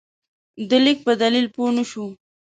د 0.69 0.71
لیک 0.85 0.99
په 1.07 1.13
دلیل 1.23 1.45
پوه 1.55 1.69
نه 1.77 1.83
شو. 1.91 2.05